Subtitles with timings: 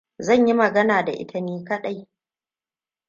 [0.19, 2.07] Zan yi magana da ita ni kaɗai.